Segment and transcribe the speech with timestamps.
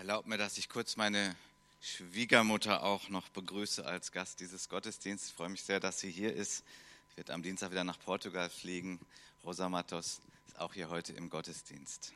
[0.00, 1.36] Erlaubt mir, dass ich kurz meine
[1.82, 5.28] Schwiegermutter auch noch begrüße als Gast dieses Gottesdienstes.
[5.28, 6.64] Ich freue mich sehr, dass sie hier ist.
[7.10, 8.98] Ich werde am Dienstag wieder nach Portugal fliegen.
[9.44, 12.14] Rosa Matos ist auch hier heute im Gottesdienst.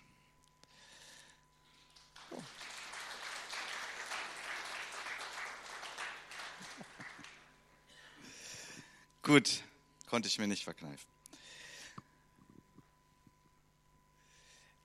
[9.23, 9.63] Gut,
[10.07, 11.14] konnte ich mir nicht verkneifen.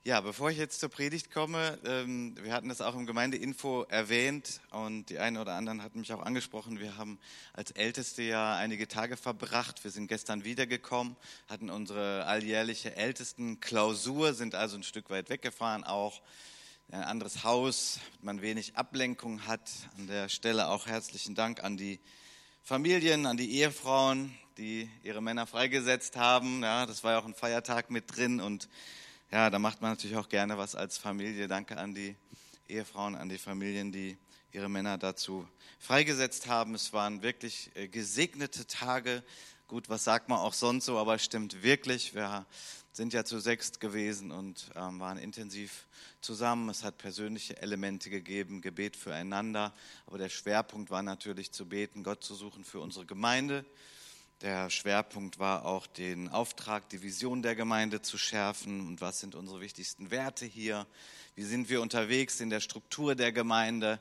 [0.06, 4.62] Ja, bevor ich jetzt zur Predigt komme, ähm, wir hatten es auch im Gemeindeinfo erwähnt
[4.72, 6.80] und die einen oder anderen hatten mich auch angesprochen.
[6.80, 7.20] Wir haben
[7.52, 9.84] als Älteste ja einige Tage verbracht.
[9.84, 11.18] Wir sind gestern wiedergekommen,
[11.50, 16.22] hatten unsere alljährliche Ältestenklausur, sind also ein Stück weit weggefahren, auch
[16.92, 19.70] ein anderes Haus, man wenig Ablenkung hat.
[19.98, 22.00] An der Stelle auch herzlichen Dank an die
[22.64, 26.64] Familien, an die Ehefrauen, die ihre Männer freigesetzt haben.
[26.64, 28.70] Ja, das war ja auch ein Feiertag mit drin und
[29.32, 31.48] ja, da macht man natürlich auch gerne was als Familie.
[31.48, 32.16] Danke an die
[32.68, 34.18] Ehefrauen, an die Familien, die
[34.52, 36.74] ihre Männer dazu freigesetzt haben.
[36.74, 39.24] Es waren wirklich äh, gesegnete Tage.
[39.68, 42.16] Gut, was sagt man auch sonst so, aber es stimmt wirklich.
[42.16, 42.48] Wir
[42.92, 45.88] sind ja zu sechst gewesen und ähm, waren intensiv
[46.22, 46.68] zusammen.
[46.70, 49.76] Es hat persönliche Elemente gegeben, Gebet füreinander.
[50.08, 53.64] Aber der Schwerpunkt war natürlich zu beten, Gott zu suchen für unsere Gemeinde,
[54.42, 59.36] der Schwerpunkt war auch, den Auftrag, die Vision der Gemeinde zu schärfen und was sind
[59.36, 60.88] unsere wichtigsten Werte hier,
[61.36, 64.00] wie sind wir unterwegs in der Struktur der Gemeinde.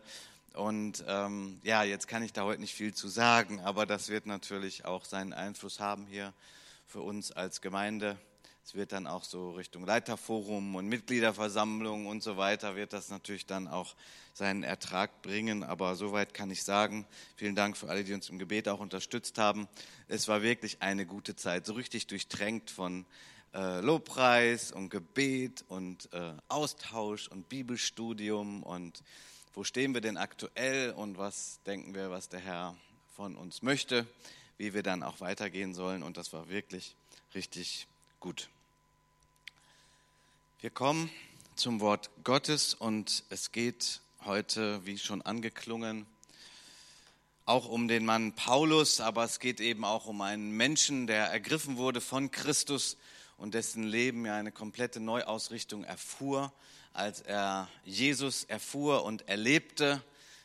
[0.55, 4.27] Und ähm, ja, jetzt kann ich da heute nicht viel zu sagen, aber das wird
[4.27, 6.33] natürlich auch seinen Einfluss haben hier
[6.87, 8.17] für uns als Gemeinde.
[8.69, 13.47] Es wird dann auch so Richtung Leiterforum und Mitgliederversammlung und so weiter, wird das natürlich
[13.47, 13.97] dann auch
[14.35, 15.65] seinen Ertrag bringen.
[15.65, 19.39] Aber soweit kann ich sagen, vielen Dank für alle, die uns im Gebet auch unterstützt
[19.39, 19.69] haben.
[20.07, 23.07] Es war wirklich eine gute Zeit, so richtig durchtränkt von
[23.55, 29.03] äh, Lobpreis und Gebet und äh, Austausch und Bibelstudium und
[29.55, 32.77] wo stehen wir denn aktuell und was denken wir, was der Herr
[33.17, 34.07] von uns möchte,
[34.59, 36.03] wie wir dann auch weitergehen sollen.
[36.03, 36.97] Und das war wirklich
[37.35, 37.87] richtig
[38.21, 38.51] gut.
[40.61, 41.09] Wir kommen
[41.55, 46.05] zum Wort Gottes und es geht heute, wie schon angeklungen,
[47.45, 51.77] auch um den Mann Paulus, aber es geht eben auch um einen Menschen, der ergriffen
[51.77, 52.97] wurde von Christus
[53.37, 56.53] und dessen Leben ja eine komplette Neuausrichtung erfuhr,
[56.93, 60.03] als er Jesus erfuhr und erlebte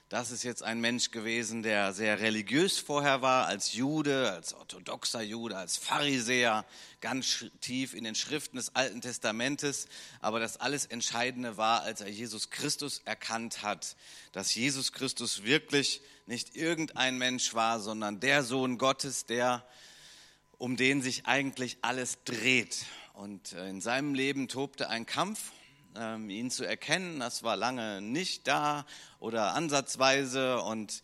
[0.09, 5.21] das ist jetzt ein Mensch gewesen, der sehr religiös vorher war, als Jude, als orthodoxer
[5.21, 6.65] Jude, als Pharisäer,
[7.01, 9.87] ganz tief in den Schriften des Alten Testamentes.
[10.19, 13.95] Aber das alles Entscheidende war, als er Jesus Christus erkannt hat,
[14.33, 19.65] dass Jesus Christus wirklich nicht irgendein Mensch war, sondern der Sohn Gottes, der,
[20.57, 22.85] um den sich eigentlich alles dreht.
[23.13, 25.51] Und äh, in seinem Leben tobte ein Kampf
[25.95, 27.19] ähm, ihn zu erkennen.
[27.19, 28.85] Das war lange nicht da
[29.19, 30.61] oder ansatzweise.
[30.61, 31.01] Und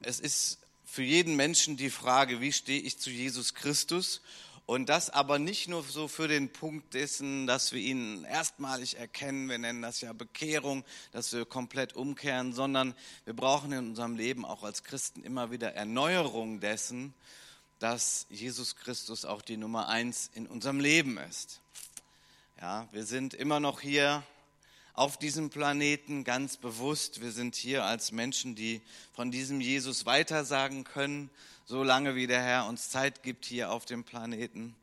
[0.00, 4.20] es ist für jeden Menschen die Frage, wie stehe ich zu Jesus Christus?
[4.68, 9.48] Und das aber nicht nur so für den Punkt dessen, dass wir ihn erstmalig erkennen,
[9.48, 12.94] wir nennen das ja Bekehrung, dass wir komplett umkehren, sondern
[13.24, 17.14] wir brauchen in unserem Leben auch als Christen immer wieder Erneuerung dessen,
[17.78, 21.62] dass Jesus Christus auch die Nummer eins in unserem Leben ist.
[22.60, 24.24] Ja, wir sind immer noch hier
[24.92, 27.20] auf diesem Planeten ganz bewusst.
[27.20, 28.82] Wir sind hier als Menschen, die
[29.12, 31.30] von diesem Jesus weitersagen können,
[31.66, 34.74] so lange wie der Herr uns Zeit gibt hier auf dem Planeten.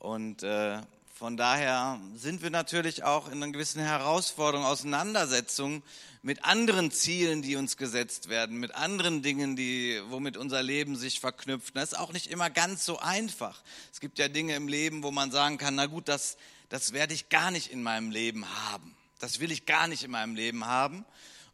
[0.00, 0.80] Und äh,
[1.14, 5.84] von daher sind wir natürlich auch in einer gewissen Herausforderung, Auseinandersetzung
[6.22, 11.20] mit anderen Zielen, die uns gesetzt werden, mit anderen Dingen, die, womit unser Leben sich
[11.20, 11.76] verknüpft.
[11.76, 13.62] Das ist auch nicht immer ganz so einfach.
[13.92, 16.36] Es gibt ja Dinge im Leben, wo man sagen kann, na gut, das
[16.68, 18.96] das werde ich gar nicht in meinem Leben haben.
[19.18, 21.04] Das will ich gar nicht in meinem Leben haben.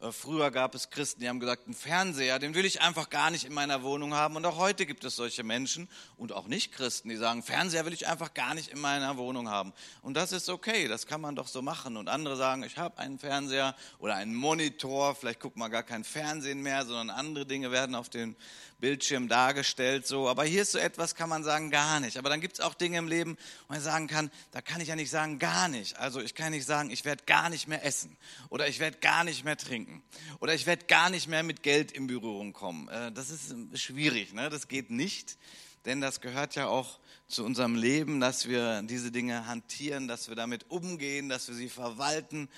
[0.01, 3.29] Äh, früher gab es Christen, die haben gesagt, einen Fernseher, den will ich einfach gar
[3.29, 4.35] nicht in meiner Wohnung haben.
[4.35, 8.07] Und auch heute gibt es solche Menschen und auch Nicht-Christen, die sagen, Fernseher will ich
[8.07, 9.73] einfach gar nicht in meiner Wohnung haben.
[10.01, 11.97] Und das ist okay, das kann man doch so machen.
[11.97, 16.03] Und andere sagen, ich habe einen Fernseher oder einen Monitor, vielleicht guckt man gar kein
[16.03, 18.35] Fernsehen mehr, sondern andere Dinge werden auf den
[18.79, 20.27] Bildschirm dargestellt, so.
[20.27, 22.17] Aber hier ist so etwas, kann man sagen, gar nicht.
[22.17, 23.37] Aber dann gibt es auch Dinge im Leben,
[23.67, 25.97] wo man sagen kann, da kann ich ja nicht sagen, gar nicht.
[25.97, 28.17] Also ich kann nicht sagen, ich werde gar nicht mehr essen
[28.49, 29.90] oder ich werde gar nicht mehr trinken
[30.39, 32.87] oder ich werde gar nicht mehr mit Geld in Berührung kommen.
[32.89, 34.49] Äh, das ist schwierig, ne?
[34.49, 35.37] das geht nicht,
[35.85, 40.35] denn das gehört ja auch zu unserem Leben, dass wir diese Dinge hantieren, dass wir
[40.35, 42.49] damit umgehen, dass wir sie verwalten.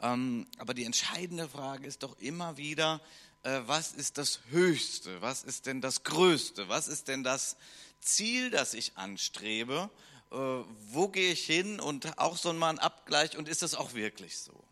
[0.00, 3.00] Ähm, aber die entscheidende Frage ist doch immer wieder,
[3.42, 7.56] äh, was ist das Höchste, was ist denn das Größte, was ist denn das
[8.00, 9.90] Ziel, das ich anstrebe,
[10.30, 13.94] äh, wo gehe ich hin und auch so mal ein Abgleich und ist das auch
[13.94, 14.64] wirklich so?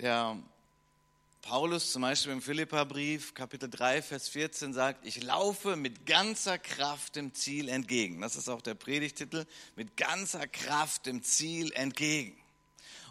[0.00, 0.36] Der
[1.42, 7.14] Paulus zum Beispiel im Philipperbrief, Kapitel 3, Vers 14 sagt, ich laufe mit ganzer Kraft
[7.14, 8.20] dem Ziel entgegen.
[8.20, 9.46] Das ist auch der Predigtitel,
[9.76, 12.36] mit ganzer Kraft dem Ziel entgegen.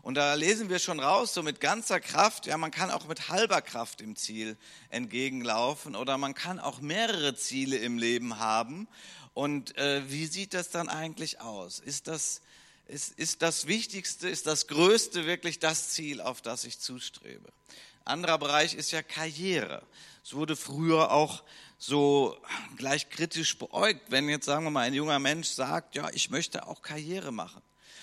[0.01, 3.29] Und da lesen wir schon raus, so mit ganzer Kraft, ja, man kann auch mit
[3.29, 4.57] halber Kraft dem Ziel
[4.89, 8.89] entgegenlaufen oder man kann auch mehrere Ziele im Leben haben.
[9.33, 11.79] Und äh, wie sieht das dann eigentlich aus?
[11.79, 12.41] Ist das,
[12.87, 17.49] ist, ist das Wichtigste, ist das Größte wirklich das Ziel, auf das ich zustrebe?
[18.05, 19.83] Anderer Bereich ist ja Karriere.
[20.23, 21.43] Es wurde früher auch
[21.77, 22.37] so
[22.77, 26.67] gleich kritisch beäugt, wenn jetzt sagen wir mal ein junger Mensch sagt, ja, ich möchte
[26.67, 27.61] auch Karriere machen.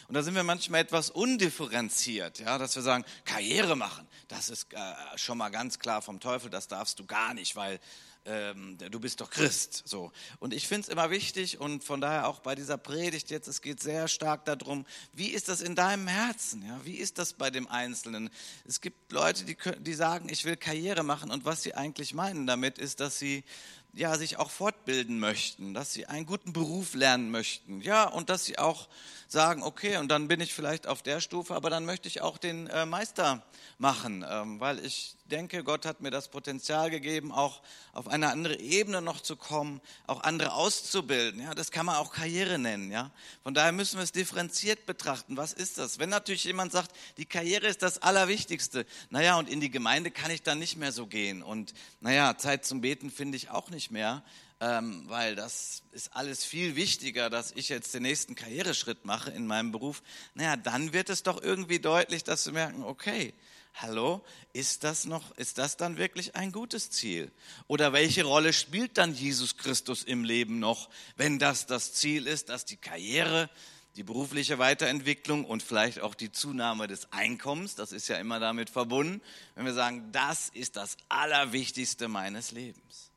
[0.08, 4.72] Und da sind wir manchmal etwas undifferenziert, ja, dass wir sagen, Karriere machen, das ist
[4.72, 4.78] äh,
[5.16, 7.78] schon mal ganz klar vom Teufel, das darfst du gar nicht, weil
[8.24, 9.82] ähm, du bist doch Christ.
[9.86, 10.12] So.
[10.38, 13.62] Und ich finde es immer wichtig und von daher auch bei dieser Predigt jetzt, es
[13.62, 16.64] geht sehr stark darum, wie ist das in deinem Herzen?
[16.66, 16.80] Ja?
[16.84, 18.30] Wie ist das bei dem Einzelnen?
[18.66, 22.46] Es gibt Leute, die, die sagen, ich will Karriere machen und was sie eigentlich meinen
[22.46, 23.44] damit ist, dass sie
[23.92, 28.44] ja, sich auch fortbilden möchten, dass sie einen guten Beruf lernen möchten, ja, und dass
[28.44, 28.88] sie auch
[29.32, 32.36] sagen, okay, und dann bin ich vielleicht auf der Stufe, aber dann möchte ich auch
[32.36, 33.42] den äh, Meister
[33.78, 37.62] machen, ähm, weil ich denke, Gott hat mir das Potenzial gegeben, auch
[37.92, 41.42] auf eine andere Ebene noch zu kommen, auch andere auszubilden.
[41.42, 42.90] Ja, das kann man auch Karriere nennen.
[42.90, 43.12] Ja,
[43.44, 45.36] von daher müssen wir es differenziert betrachten.
[45.36, 46.00] Was ist das?
[46.00, 50.32] Wenn natürlich jemand sagt, die Karriere ist das Allerwichtigste, naja, und in die Gemeinde kann
[50.32, 53.92] ich dann nicht mehr so gehen und naja, Zeit zum Beten finde ich auch nicht
[53.92, 54.24] mehr
[54.60, 59.46] ähm, weil das ist alles viel wichtiger, dass ich jetzt den nächsten Karriereschritt mache in
[59.46, 60.02] meinem Beruf,
[60.34, 63.32] naja, dann wird es doch irgendwie deutlich, dass sie merken, okay,
[63.74, 64.22] hallo,
[64.52, 67.32] ist das noch, ist das dann wirklich ein gutes Ziel?
[67.68, 72.50] Oder welche Rolle spielt dann Jesus Christus im Leben noch, wenn das das Ziel ist,
[72.50, 73.48] dass die Karriere,
[73.96, 78.68] die berufliche Weiterentwicklung und vielleicht auch die Zunahme des Einkommens, das ist ja immer damit
[78.68, 79.22] verbunden,
[79.54, 83.09] wenn wir sagen, das ist das Allerwichtigste meines Lebens.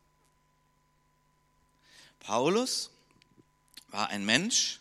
[2.24, 2.90] Paulus
[3.90, 4.80] war ein Mensch,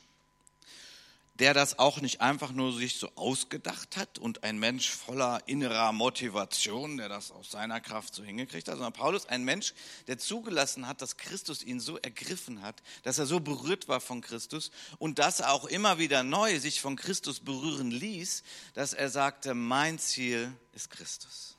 [1.43, 5.91] der das auch nicht einfach nur sich so ausgedacht hat und ein Mensch voller innerer
[5.91, 9.75] Motivation, der das aus seiner Kraft so hingekriegt hat, sondern Paulus ein Mensch,
[10.07, 14.21] der zugelassen hat, dass Christus ihn so ergriffen hat, dass er so berührt war von
[14.21, 18.45] Christus und dass er auch immer wieder neu sich von Christus berühren ließ,
[18.75, 21.52] dass er sagte, mein Ziel ist Christus.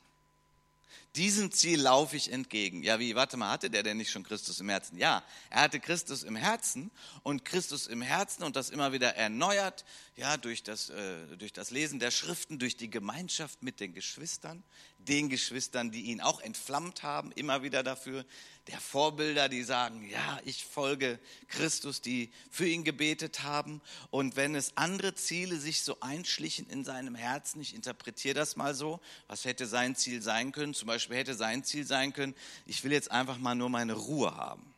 [1.15, 2.81] Diesem Ziel laufe ich entgegen.
[2.81, 4.97] Ja, wie, warte mal, hatte der denn nicht schon Christus im Herzen?
[4.97, 6.89] Ja, er hatte Christus im Herzen
[7.21, 11.69] und Christus im Herzen und das immer wieder erneuert, ja, durch das, äh, durch das
[11.69, 14.63] Lesen der Schriften, durch die Gemeinschaft mit den Geschwistern,
[15.07, 18.25] den Geschwistern, die ihn auch entflammt haben, immer wieder dafür,
[18.67, 21.19] der Vorbilder, die sagen, ja, ich folge
[21.49, 23.81] Christus, die für ihn gebetet haben.
[24.09, 28.73] Und wenn es andere Ziele sich so einschlichen in seinem Herzen, ich interpretiere das mal
[28.73, 30.73] so, was hätte sein Ziel sein können?
[30.73, 32.35] Zum Beispiel hätte sein Ziel sein können,
[32.65, 34.73] ich will jetzt einfach mal nur meine Ruhe haben.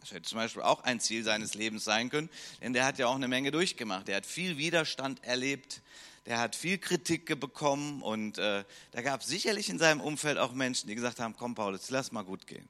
[0.00, 2.28] Das hätte zum Beispiel auch ein Ziel seines Lebens sein können,
[2.60, 4.06] denn der hat ja auch eine Menge durchgemacht.
[4.06, 5.80] Der hat viel Widerstand erlebt,
[6.26, 10.52] der hat viel Kritik bekommen und äh, da gab es sicherlich in seinem Umfeld auch
[10.52, 12.68] Menschen, die gesagt haben, komm Paulus, lass mal gut gehen.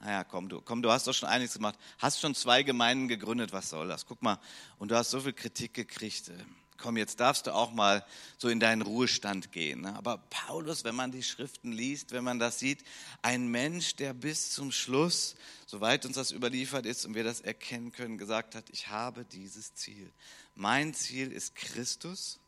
[0.00, 1.78] Naja, komm du, komm, du hast doch schon einiges gemacht.
[1.98, 4.04] Hast schon zwei Gemeinden gegründet, was soll das?
[4.04, 4.38] Guck mal,
[4.78, 6.28] und du hast so viel Kritik gekriegt.
[6.28, 6.34] Äh,
[6.76, 8.04] komm, jetzt darfst du auch mal
[8.36, 9.80] so in deinen Ruhestand gehen.
[9.80, 9.96] Ne?
[9.96, 12.84] Aber Paulus, wenn man die Schriften liest, wenn man das sieht,
[13.22, 17.90] ein Mensch, der bis zum Schluss, soweit uns das überliefert ist und wir das erkennen
[17.90, 20.12] können, gesagt hat, ich habe dieses Ziel.
[20.54, 22.40] Mein Ziel ist Christus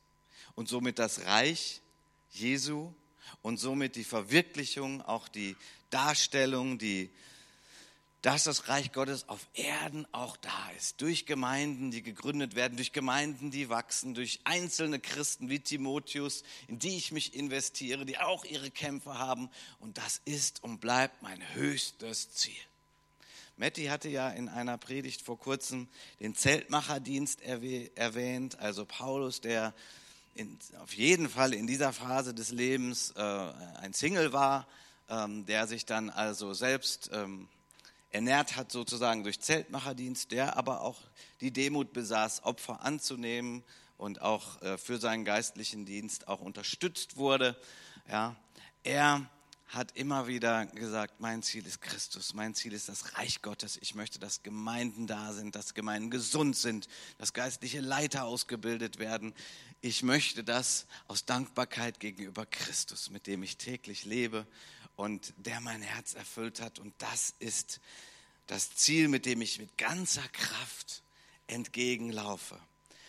[0.57, 1.81] und somit das Reich
[2.33, 2.93] Jesu
[3.43, 5.57] und somit die Verwirklichung, auch die
[5.91, 7.11] Darstellung, die
[8.27, 11.01] dass das Reich Gottes auf Erden auch da ist.
[11.01, 16.81] Durch Gemeinden, die gegründet werden, durch Gemeinden, die wachsen, durch einzelne Christen wie Timotheus, in
[16.81, 19.49] die ich mich investiere, die auch ihre Kämpfe haben.
[19.79, 22.57] Und das ist und bleibt mein höchstes Ziel.
[23.59, 25.87] Matti hatte ja in einer Predigt vor kurzem
[26.19, 29.73] den Zeltmacherdienst erwähnt, also Paulus, der
[30.37, 34.67] in, auf jeden Fall in dieser Phase des Lebens äh, ein Single war,
[35.09, 37.49] ähm, der sich dann also selbst ähm,
[38.11, 41.01] ernährt hat sozusagen durch Zeltmacherdienst, der aber auch
[41.41, 43.65] die Demut besaß, Opfer anzunehmen
[43.97, 47.57] und auch äh, für seinen geistlichen Dienst auch unterstützt wurde.
[48.09, 48.37] Ja,
[48.85, 49.29] er
[49.69, 53.79] hat immer wieder gesagt, mein Ziel ist Christus, mein Ziel ist das Reich Gottes.
[53.81, 56.87] Ich möchte, dass Gemeinden da sind, dass Gemeinden gesund sind,
[57.19, 59.35] dass geistliche Leiter ausgebildet werden.
[59.83, 64.47] Ich möchte das aus Dankbarkeit gegenüber Christus, mit dem ich täglich lebe
[64.97, 66.79] und der mein Herz erfüllt hat.
[66.79, 67.81] Und das ist
[68.47, 71.03] das Ziel, mit dem ich mit ganzer Kraft
[71.47, 72.59] entgegenlaufe.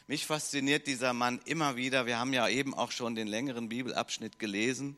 [0.07, 2.05] Mich fasziniert dieser Mann immer wieder.
[2.05, 4.97] Wir haben ja eben auch schon den längeren Bibelabschnitt gelesen,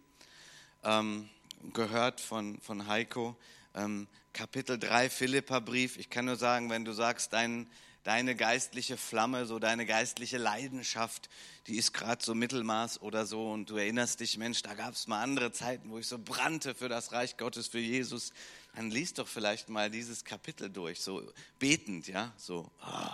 [0.83, 1.29] ähm,
[1.73, 3.37] gehört von, von Heiko.
[3.75, 5.97] Ähm, Kapitel 3 Philipperbrief.
[5.97, 7.69] Ich kann nur sagen, wenn du sagst, dein,
[8.09, 11.29] deine geistliche Flamme, so deine geistliche Leidenschaft,
[11.67, 15.05] die ist gerade so Mittelmaß oder so und du erinnerst dich, Mensch, da gab es
[15.05, 18.33] mal andere Zeiten, wo ich so brannte für das Reich Gottes, für Jesus,
[18.73, 21.21] dann liest doch vielleicht mal dieses Kapitel durch, so
[21.59, 22.71] betend, ja, so.
[22.83, 23.11] Oh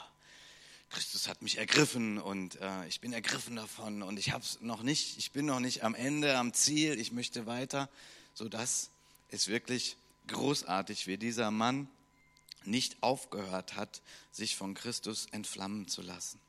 [0.91, 4.81] Christus hat mich ergriffen und äh, ich bin ergriffen davon und ich habe es noch
[4.81, 7.89] nicht, ich bin noch nicht am Ende, am Ziel, ich möchte weiter.
[8.33, 8.91] So das
[9.27, 9.97] ist wirklich
[10.27, 11.89] großartig, wie dieser Mann
[12.67, 16.39] nicht aufgehört hat, sich von Christus entflammen zu lassen.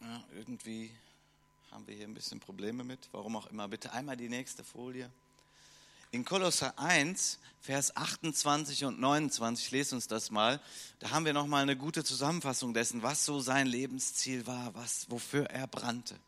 [0.00, 0.90] Ja, irgendwie
[1.70, 3.68] haben wir hier ein bisschen Probleme mit, warum auch immer.
[3.68, 5.10] Bitte einmal die nächste Folie.
[6.10, 10.60] In Kolosser 1, Vers 28 und 29, lest uns das mal.
[10.98, 15.46] Da haben wir nochmal eine gute Zusammenfassung dessen, was so sein Lebensziel war, was, wofür
[15.46, 16.18] er brannte.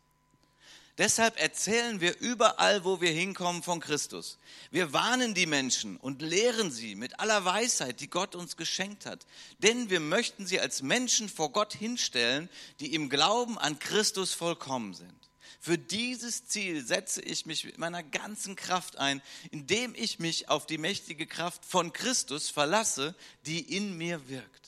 [0.97, 4.37] Deshalb erzählen wir überall, wo wir hinkommen, von Christus.
[4.71, 9.25] Wir warnen die Menschen und lehren sie mit aller Weisheit, die Gott uns geschenkt hat.
[9.59, 12.47] Denn wir möchten sie als Menschen vor Gott hinstellen,
[12.79, 15.11] die im Glauben an Christus vollkommen sind.
[15.59, 19.21] Für dieses Ziel setze ich mich mit meiner ganzen Kraft ein,
[19.51, 24.64] indem ich mich auf die mächtige Kraft von Christus verlasse, die in mir wirkt.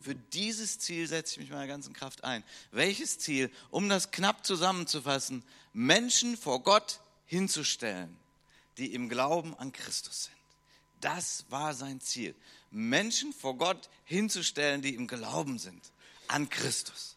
[0.00, 2.44] Für dieses Ziel setze ich mich meiner ganzen Kraft ein.
[2.70, 3.50] Welches Ziel?
[3.70, 8.16] Um das knapp zusammenzufassen, Menschen vor Gott hinzustellen,
[8.76, 10.36] die im Glauben an Christus sind.
[11.00, 12.34] Das war sein Ziel.
[12.70, 15.82] Menschen vor Gott hinzustellen, die im Glauben sind
[16.28, 17.16] an Christus.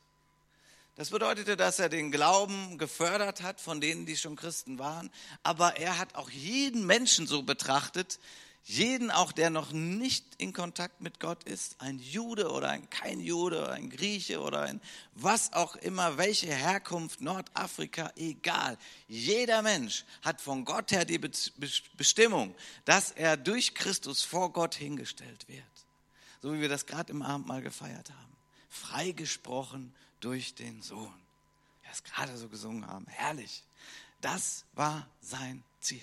[0.95, 5.09] Das bedeutete, dass er den Glauben gefördert hat von denen, die schon Christen waren.
[5.43, 8.19] Aber er hat auch jeden Menschen so betrachtet,
[8.63, 13.19] jeden auch, der noch nicht in Kontakt mit Gott ist, ein Jude oder ein kein
[13.19, 14.81] Jude oder ein Grieche oder ein
[15.13, 18.77] was auch immer, welche Herkunft, Nordafrika, egal.
[19.07, 25.47] Jeder Mensch hat von Gott her die Bestimmung, dass er durch Christus vor Gott hingestellt
[25.47, 25.63] wird.
[26.41, 28.35] So wie wir das gerade im Abendmahl gefeiert haben.
[28.69, 31.13] Freigesprochen durch den Sohn.
[31.81, 33.05] Wir es gerade so gesungen haben.
[33.07, 33.63] Herrlich.
[34.21, 36.01] Das war sein Ziel.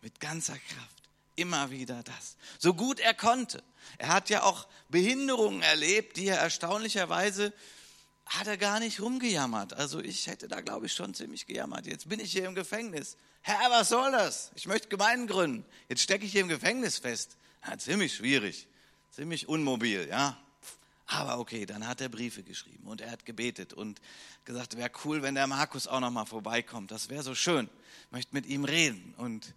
[0.00, 1.01] Mit ganzer Kraft.
[1.34, 2.36] Immer wieder das.
[2.58, 3.62] So gut er konnte.
[3.98, 7.52] Er hat ja auch Behinderungen erlebt, die er erstaunlicherweise
[8.26, 9.74] hat er gar nicht rumgejammert.
[9.74, 11.86] Also ich hätte da, glaube ich, schon ziemlich gejammert.
[11.86, 13.16] Jetzt bin ich hier im Gefängnis.
[13.42, 14.52] Herr, was soll das?
[14.54, 15.64] Ich möchte Gemeinden gründen.
[15.88, 17.36] Jetzt stecke ich hier im Gefängnis fest.
[17.66, 18.68] Ja, ziemlich schwierig,
[19.10, 20.36] ziemlich unmobil, ja.
[21.06, 24.00] Aber okay, dann hat er Briefe geschrieben und er hat gebetet und
[24.44, 26.90] gesagt, wäre cool, wenn der Markus auch noch mal vorbeikommt.
[26.90, 27.68] Das wäre so schön.
[28.06, 29.54] Ich möchte mit ihm reden und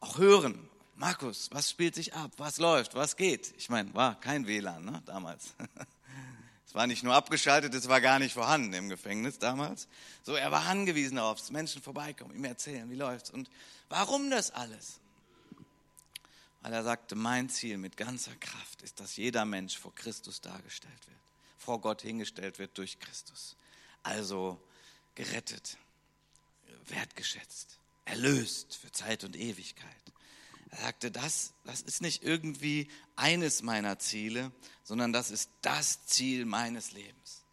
[0.00, 0.68] auch hören.
[0.96, 2.32] Markus, was spielt sich ab?
[2.38, 2.94] Was läuft?
[2.94, 3.54] Was geht?
[3.58, 5.54] Ich meine, war kein WLAN ne, damals.
[6.68, 9.86] Es war nicht nur abgeschaltet, es war gar nicht vorhanden im Gefängnis damals.
[10.24, 13.48] So, er war angewiesen darauf, dass Menschen vorbeikommen, ihm erzählen, wie läuft's und
[13.88, 15.00] warum das alles?
[16.66, 21.06] weil er sagte, mein Ziel mit ganzer Kraft ist, dass jeder Mensch vor Christus dargestellt
[21.06, 21.20] wird,
[21.58, 23.54] vor Gott hingestellt wird durch Christus.
[24.02, 24.60] Also
[25.14, 25.78] gerettet,
[26.86, 30.12] wertgeschätzt, erlöst für Zeit und Ewigkeit.
[30.76, 34.52] Er sagte, das, das ist nicht irgendwie eines meiner Ziele,
[34.82, 37.46] sondern das ist das Ziel meines Lebens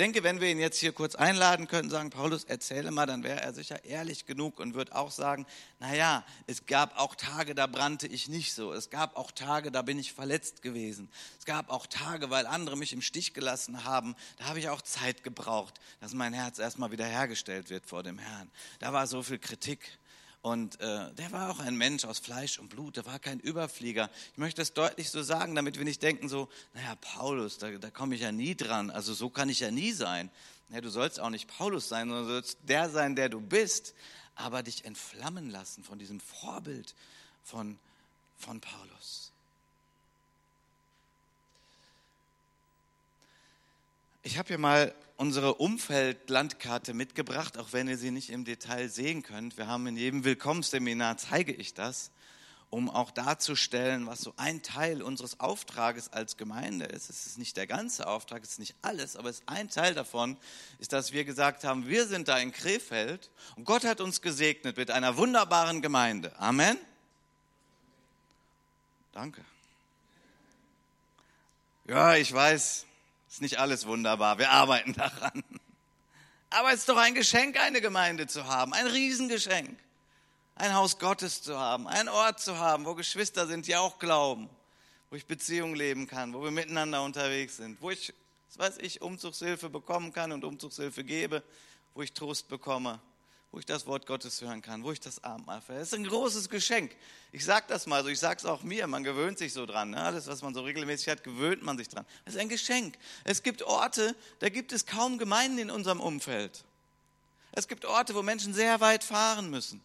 [0.00, 3.42] denke, wenn wir ihn jetzt hier kurz einladen könnten, sagen, Paulus, erzähle mal, dann wäre
[3.42, 5.46] er sicher ehrlich genug und würde auch sagen,
[5.78, 8.72] naja, es gab auch Tage, da brannte ich nicht so.
[8.72, 11.10] Es gab auch Tage, da bin ich verletzt gewesen.
[11.38, 14.80] Es gab auch Tage, weil andere mich im Stich gelassen haben, da habe ich auch
[14.80, 18.50] Zeit gebraucht, dass mein Herz erstmal wieder hergestellt wird vor dem Herrn.
[18.78, 19.98] Da war so viel Kritik.
[20.42, 24.08] Und äh, der war auch ein Mensch aus Fleisch und Blut, der war kein Überflieger.
[24.32, 27.90] Ich möchte das deutlich so sagen, damit wir nicht denken so, naja, Paulus, da, da
[27.90, 30.30] komme ich ja nie dran, also so kann ich ja nie sein.
[30.70, 33.94] Ja, du sollst auch nicht Paulus sein, sondern du sollst der sein, der du bist,
[34.34, 36.94] aber dich entflammen lassen von diesem Vorbild
[37.44, 37.78] von,
[38.38, 39.32] von Paulus.
[44.22, 49.22] Ich habe hier mal unsere Umfeldlandkarte mitgebracht, auch wenn ihr sie nicht im Detail sehen
[49.22, 49.58] könnt.
[49.58, 52.10] Wir haben in jedem Willkommensseminar, zeige ich das,
[52.70, 57.10] um auch darzustellen, was so ein Teil unseres Auftrages als Gemeinde ist.
[57.10, 59.92] Es ist nicht der ganze Auftrag, es ist nicht alles, aber es ist ein Teil
[59.92, 60.38] davon,
[60.78, 64.78] ist, dass wir gesagt haben, wir sind da in Krefeld und Gott hat uns gesegnet
[64.78, 66.32] mit einer wunderbaren Gemeinde.
[66.40, 66.78] Amen.
[69.12, 69.44] Danke.
[71.84, 72.86] Ja, ich weiß,
[73.34, 75.44] ist nicht alles wunderbar, wir arbeiten daran.
[76.50, 79.78] Aber es ist doch ein Geschenk, eine Gemeinde zu haben, ein Riesengeschenk.
[80.56, 84.50] Ein Haus Gottes zu haben, ein Ort zu haben, wo Geschwister sind, die auch glauben,
[85.08, 88.12] wo ich Beziehungen leben kann, wo wir miteinander unterwegs sind, wo ich,
[88.48, 91.42] was weiß ich, Umzugshilfe bekommen kann und Umzugshilfe gebe,
[91.94, 93.00] wo ich Trost bekomme,
[93.52, 95.80] wo ich das Wort Gottes hören kann, wo ich das Abendmahl feiere.
[95.80, 96.94] Das ist ein großes Geschenk.
[97.32, 99.90] Ich sage das mal so, ich sage es auch mir, man gewöhnt sich so dran.
[99.90, 100.00] Ne?
[100.00, 102.06] Alles, was man so regelmäßig hat, gewöhnt man sich dran.
[102.24, 102.96] Das ist ein Geschenk.
[103.24, 106.64] Es gibt Orte, da gibt es kaum Gemeinden in unserem Umfeld.
[107.52, 109.80] Es gibt Orte, wo Menschen sehr weit fahren müssen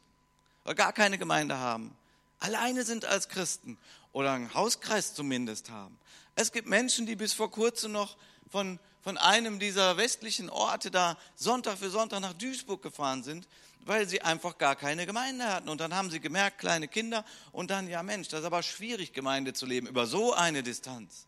[0.64, 1.96] oder gar keine Gemeinde haben.
[2.40, 3.78] Alleine sind als Christen
[4.12, 5.98] oder einen Hauskreis zumindest haben.
[6.36, 8.18] Es gibt Menschen, die bis vor kurzem noch
[8.52, 13.48] von von einem dieser westlichen Orte da Sonntag für Sonntag nach Duisburg gefahren sind,
[13.82, 15.70] weil sie einfach gar keine Gemeinde hatten.
[15.70, 19.14] Und dann haben sie gemerkt, kleine Kinder, und dann, ja Mensch, das ist aber schwierig,
[19.14, 21.28] Gemeinde zu leben über so eine Distanz.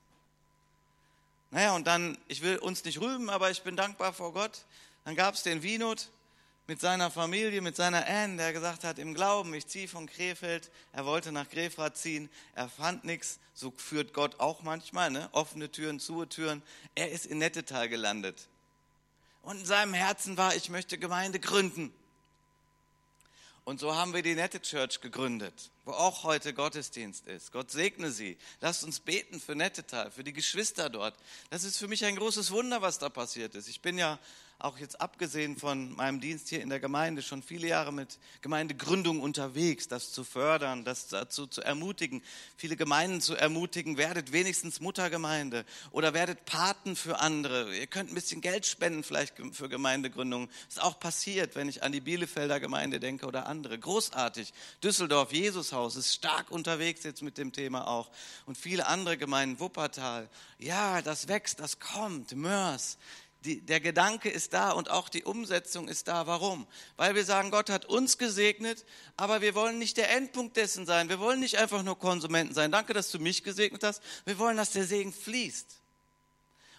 [1.52, 4.66] Naja, und dann, ich will uns nicht rühmen, aber ich bin dankbar vor Gott.
[5.06, 6.10] Dann gab es den Winot,
[6.68, 10.70] mit seiner Familie, mit seiner Anne, der gesagt hat, im Glauben, ich ziehe von Krefeld,
[10.92, 15.30] er wollte nach Grefrath ziehen, er fand nichts, so führt Gott auch manchmal, ne?
[15.32, 16.62] offene Türen, zu Türen.
[16.94, 18.48] Er ist in Nettetal gelandet.
[19.44, 21.94] Und in seinem Herzen war, ich möchte Gemeinde gründen.
[23.64, 27.52] Und so haben wir die Nette Church gegründet, wo auch heute Gottesdienst ist.
[27.52, 28.38] Gott segne sie.
[28.62, 31.16] Lasst uns beten für Nettetal, für die Geschwister dort.
[31.50, 33.68] Das ist für mich ein großes Wunder, was da passiert ist.
[33.68, 34.20] Ich bin ja
[34.60, 39.22] auch jetzt abgesehen von meinem Dienst hier in der Gemeinde, schon viele Jahre mit Gemeindegründung
[39.22, 42.24] unterwegs, das zu fördern, das dazu zu ermutigen,
[42.56, 47.78] viele Gemeinden zu ermutigen, werdet wenigstens Muttergemeinde oder werdet Paten für andere.
[47.78, 50.50] Ihr könnt ein bisschen Geld spenden vielleicht für Gemeindegründung.
[50.68, 53.78] Ist auch passiert, wenn ich an die Bielefelder Gemeinde denke oder andere.
[53.78, 54.54] Großartig.
[54.84, 58.10] Düsseldorf, Jesushaus ist stark unterwegs jetzt mit dem Thema auch.
[58.48, 60.28] Und viele andere Gemeinden, Wuppertal.
[60.58, 62.36] Ja, das wächst, das kommt.
[62.36, 62.98] Mörs
[63.48, 66.28] die, der Gedanke ist da und auch die Umsetzung ist da.
[66.28, 66.68] Warum?
[66.98, 68.86] Weil wir sagen, Gott hat uns gesegnet,
[69.16, 71.08] aber wir wollen nicht der Endpunkt dessen sein.
[71.08, 72.72] Wir wollen nicht einfach nur Konsumenten sein.
[72.72, 74.04] Danke, dass du mich gesegnet hast.
[74.26, 75.80] Wir wollen, dass der Segen fließt.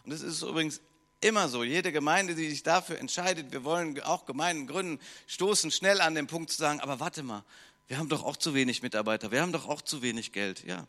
[0.05, 0.81] Und das ist übrigens
[1.23, 1.65] immer so.
[1.65, 6.27] Jede Gemeinde, die sich dafür entscheidet, wir wollen auch Gemeinden gründen, stoßen schnell an den
[6.27, 7.45] Punkt zu sagen, aber warte mal,
[7.87, 10.65] wir haben doch auch zu wenig Mitarbeiter, wir haben doch auch zu wenig Geld.
[10.65, 10.87] Ja,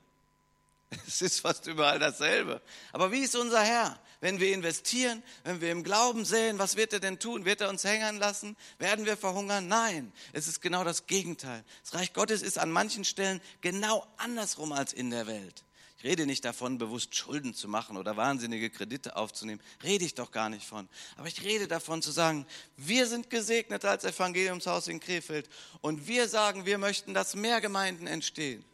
[1.07, 2.61] es ist fast überall dasselbe.
[2.91, 3.99] Aber wie ist unser Herr?
[4.21, 7.45] Wenn wir investieren, wenn wir im Glauben sehen, was wird er denn tun?
[7.45, 8.57] Wird er uns hängen lassen?
[8.77, 9.67] Werden wir verhungern?
[9.67, 11.63] Nein, es ist genau das Gegenteil.
[11.83, 15.63] Das Reich Gottes ist an manchen Stellen genau andersrum als in der Welt.
[15.99, 19.61] Ich rede nicht davon, bewusst Schulden zu machen oder wahnsinnige Kredite aufzunehmen.
[19.83, 20.89] Rede ich doch gar nicht von.
[21.17, 22.45] Aber ich rede davon zu sagen,
[22.77, 25.49] wir sind gesegnet als Evangeliumshaus in Krefeld
[25.81, 28.65] und wir sagen, wir möchten, dass mehr Gemeinden entstehen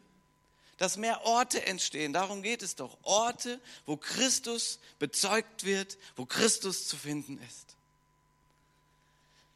[0.78, 2.14] dass mehr Orte entstehen.
[2.14, 2.98] Darum geht es doch.
[3.04, 7.76] Orte, wo Christus bezeugt wird, wo Christus zu finden ist.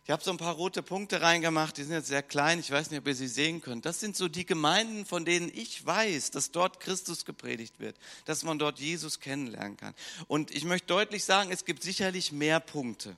[0.09, 2.89] Ich habe so ein paar rote Punkte reingemacht, die sind jetzt sehr klein, ich weiß
[2.89, 3.85] nicht, ob ihr sie sehen könnt.
[3.85, 8.41] Das sind so die Gemeinden, von denen ich weiß, dass dort Christus gepredigt wird, dass
[8.41, 9.93] man dort Jesus kennenlernen kann.
[10.27, 13.15] Und ich möchte deutlich sagen, es gibt sicherlich mehr Punkte,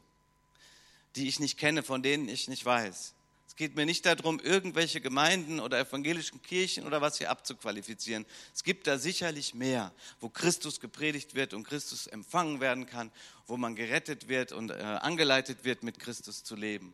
[1.15, 3.13] die ich nicht kenne, von denen ich nicht weiß.
[3.51, 8.25] Es geht mir nicht darum, irgendwelche Gemeinden oder evangelischen Kirchen oder was hier abzuqualifizieren.
[8.55, 13.11] Es gibt da sicherlich mehr, wo Christus gepredigt wird und Christus empfangen werden kann,
[13.47, 16.93] wo man gerettet wird und äh, angeleitet wird, mit Christus zu leben.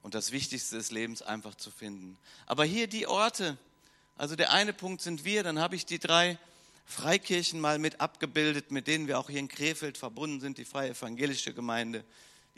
[0.00, 2.16] Und das Wichtigste des Lebens einfach zu finden.
[2.46, 3.58] Aber hier die Orte,
[4.16, 6.38] also der eine Punkt sind wir, dann habe ich die drei
[6.86, 10.92] Freikirchen mal mit abgebildet, mit denen wir auch hier in Krefeld verbunden sind, die Freie
[10.92, 12.06] Evangelische Gemeinde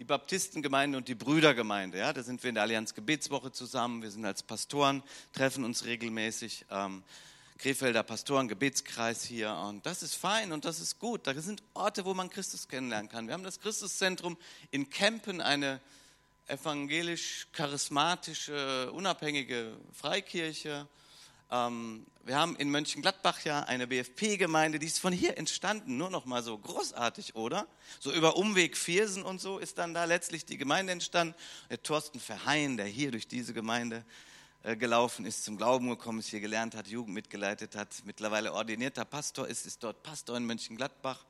[0.00, 1.98] die Baptistengemeinde und die Brüdergemeinde.
[1.98, 4.00] Ja, da sind wir in der Allianz Gebetswoche zusammen.
[4.00, 5.02] Wir sind als Pastoren,
[5.34, 6.64] treffen uns regelmäßig.
[6.70, 7.02] Ähm,
[7.58, 9.52] Krefelder Pastoren, Gebetskreis hier.
[9.52, 11.26] Und das ist fein und das ist gut.
[11.26, 13.26] Da sind Orte, wo man Christus kennenlernen kann.
[13.26, 14.38] Wir haben das Christuszentrum
[14.70, 15.82] in Kempen, eine
[16.46, 20.88] evangelisch-charismatische, unabhängige Freikirche.
[21.50, 26.26] Ähm, wir haben in Mönchengladbach ja eine BFP-Gemeinde, die ist von hier entstanden, nur noch
[26.26, 27.66] mal so großartig, oder?
[27.98, 31.34] So über Umweg Viersen und so ist dann da letztlich die Gemeinde entstanden.
[31.70, 34.04] Der Thorsten Verheyen, der hier durch diese Gemeinde
[34.62, 39.04] äh, gelaufen ist, zum Glauben gekommen ist, hier gelernt hat, Jugend mitgeleitet hat, mittlerweile ordinierter
[39.04, 41.24] Pastor ist, ist dort Pastor in Mönchengladbach.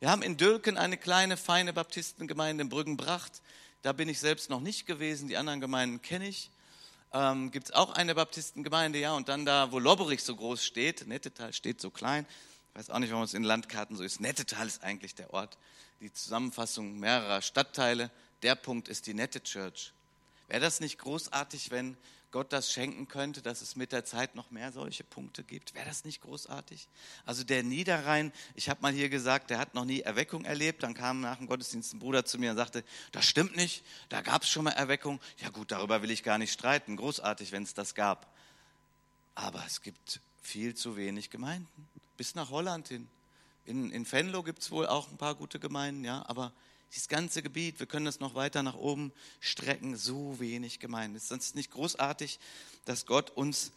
[0.00, 3.42] Wir haben in Dülken eine kleine, feine Baptistengemeinde in Brüggenbracht.
[3.82, 6.50] Da bin ich selbst noch nicht gewesen, die anderen Gemeinden kenne ich
[7.12, 11.06] ähm, gibt es auch eine Baptistengemeinde, ja, und dann da, wo Lobberich so groß steht,
[11.06, 12.26] Nettetal steht so klein,
[12.72, 15.58] ich weiß auch nicht, warum es in Landkarten so ist, Nettetal ist eigentlich der Ort,
[16.00, 18.10] die Zusammenfassung mehrerer Stadtteile,
[18.42, 19.92] der Punkt ist die Nette Church.
[20.48, 21.96] Wäre das nicht großartig, wenn
[22.32, 25.74] Gott das schenken könnte, dass es mit der Zeit noch mehr solche Punkte gibt.
[25.74, 26.86] Wäre das nicht großartig?
[27.26, 30.82] Also der Niederrhein, ich habe mal hier gesagt, der hat noch nie Erweckung erlebt.
[30.82, 34.20] Dann kam nach dem Gottesdienst ein Bruder zu mir und sagte, das stimmt nicht, da
[34.20, 35.20] gab es schon mal Erweckung.
[35.38, 36.96] Ja gut, darüber will ich gar nicht streiten.
[36.96, 38.32] Großartig, wenn es das gab.
[39.34, 41.88] Aber es gibt viel zu wenig Gemeinden.
[42.16, 43.08] bis nach Holland hin.
[43.64, 46.52] In, in Venlo gibt es wohl auch ein paar gute Gemeinden, ja, aber
[46.92, 51.16] dieses ganze Gebiet, wir können das noch weiter nach oben strecken, so wenig Gemeinden.
[51.16, 52.40] Ist es nicht großartig,
[52.84, 53.72] dass Gott uns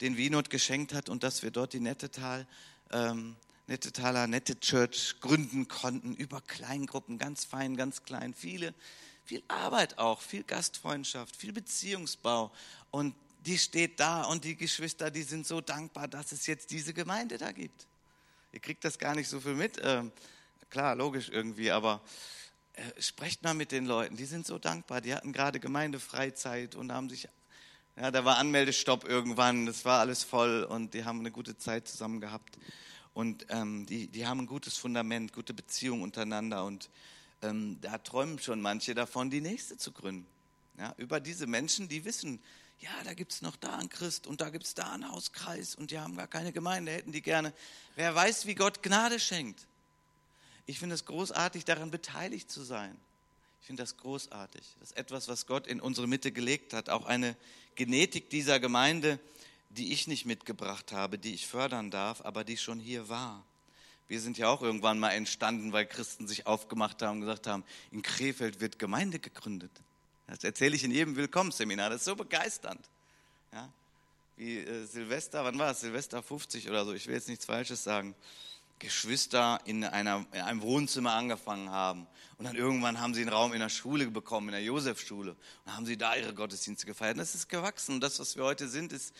[0.00, 2.46] den Wienot geschenkt hat und dass wir dort die Nettetal,
[2.92, 8.74] ähm, Nettetaler Nette Church gründen konnten, über Kleingruppen, ganz fein, ganz klein, viele,
[9.24, 12.50] viel Arbeit auch, viel Gastfreundschaft, viel Beziehungsbau
[12.90, 16.92] und die steht da und die Geschwister, die sind so dankbar, dass es jetzt diese
[16.92, 17.86] Gemeinde da gibt.
[18.52, 20.12] Ihr kriegt das gar nicht so viel mit, ähm,
[20.70, 22.00] klar, logisch irgendwie, aber
[22.78, 26.92] äh, sprecht mal mit den Leuten, die sind so dankbar, die hatten gerade Gemeindefreizeit und
[26.92, 27.28] haben sich
[28.00, 31.88] ja, da war Anmeldestopp irgendwann, das war alles voll und die haben eine gute Zeit
[31.88, 32.56] zusammen gehabt.
[33.12, 36.64] Und ähm, die, die haben ein gutes Fundament, gute Beziehungen untereinander.
[36.64, 36.90] Und
[37.42, 40.28] ähm, da träumen schon manche davon, die nächste zu gründen.
[40.78, 42.40] Ja, über diese Menschen, die wissen,
[42.78, 45.74] ja, da gibt es noch da einen Christ und da gibt es da einen Hauskreis
[45.74, 47.52] und die haben gar keine Gemeinde, hätten die gerne.
[47.96, 49.66] Wer weiß, wie Gott Gnade schenkt.
[50.68, 52.94] Ich finde es großartig, daran beteiligt zu sein.
[53.62, 54.62] Ich finde das großartig.
[54.78, 56.90] Das ist etwas, was Gott in unsere Mitte gelegt hat.
[56.90, 57.36] Auch eine
[57.74, 59.18] Genetik dieser Gemeinde,
[59.70, 63.46] die ich nicht mitgebracht habe, die ich fördern darf, aber die schon hier war.
[64.08, 67.64] Wir sind ja auch irgendwann mal entstanden, weil Christen sich aufgemacht haben und gesagt haben,
[67.90, 69.72] in Krefeld wird Gemeinde gegründet.
[70.26, 72.86] Das erzähle ich in jedem Willkommensseminar, das ist so begeisternd.
[73.54, 73.72] Ja?
[74.36, 75.80] Wie äh, Silvester, wann war es?
[75.80, 78.14] Silvester 50 oder so, ich will jetzt nichts Falsches sagen.
[78.78, 82.06] Geschwister in, einer, in einem Wohnzimmer angefangen haben.
[82.38, 85.36] Und dann irgendwann haben sie einen Raum in der Schule bekommen, in der Josefschule.
[85.64, 87.14] Und haben sie da ihre Gottesdienste gefeiert.
[87.14, 87.96] Und das ist gewachsen.
[87.96, 89.14] Und das, was wir heute sind, ist,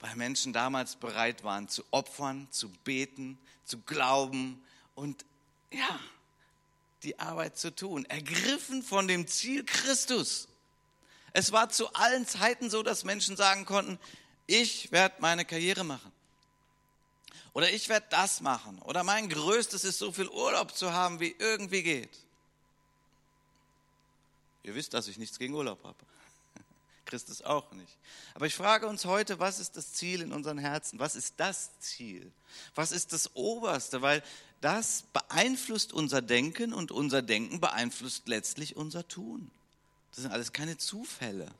[0.00, 4.62] weil Menschen damals bereit waren zu opfern, zu beten, zu glauben
[4.94, 5.24] und
[5.70, 6.00] ja,
[7.02, 8.04] die Arbeit zu tun.
[8.06, 10.48] Ergriffen von dem Ziel Christus.
[11.32, 13.98] Es war zu allen Zeiten so, dass Menschen sagen konnten,
[14.46, 16.12] ich werde meine Karriere machen.
[17.56, 18.78] Oder ich werde das machen.
[18.82, 22.10] Oder mein Größtes ist, so viel Urlaub zu haben, wie irgendwie geht.
[24.62, 25.96] Ihr wisst, dass ich nichts gegen Urlaub habe.
[27.06, 27.96] Christus auch nicht.
[28.34, 30.98] Aber ich frage uns heute, was ist das Ziel in unseren Herzen?
[30.98, 32.30] Was ist das Ziel?
[32.74, 34.02] Was ist das Oberste?
[34.02, 34.22] Weil
[34.60, 39.50] das beeinflusst unser Denken und unser Denken beeinflusst letztlich unser Tun.
[40.10, 41.50] Das sind alles keine Zufälle.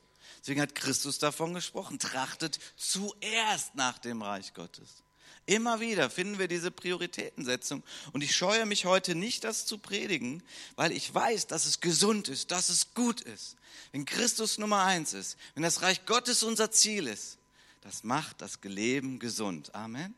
[0.41, 5.01] Deswegen hat Christus davon gesprochen, trachtet zuerst nach dem Reich Gottes.
[5.47, 7.81] Immer wieder finden wir diese Prioritätensetzung.
[8.11, 10.43] Und ich scheue mich heute nicht, das zu predigen,
[10.75, 13.55] weil ich weiß, dass es gesund ist, dass es gut ist.
[13.93, 17.37] Wenn Christus Nummer eins ist, wenn das Reich Gottes unser Ziel ist,
[17.79, 19.73] das macht das Leben gesund.
[19.73, 20.13] Amen.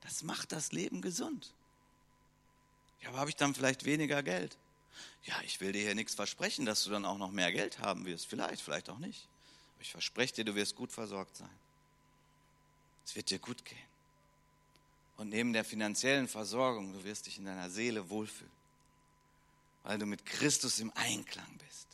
[0.00, 1.52] Das macht das Leben gesund.
[3.02, 4.56] Ja, aber habe ich dann vielleicht weniger Geld?
[5.26, 8.04] Ja, ich will dir hier nichts versprechen, dass du dann auch noch mehr Geld haben
[8.04, 8.26] wirst.
[8.26, 9.28] Vielleicht, vielleicht auch nicht.
[9.76, 11.56] Aber ich verspreche dir, du wirst gut versorgt sein.
[13.06, 13.89] Es wird dir gut gehen.
[15.20, 18.50] Und neben der finanziellen Versorgung, du wirst dich in deiner Seele wohlfühlen,
[19.82, 21.86] weil du mit Christus im Einklang bist.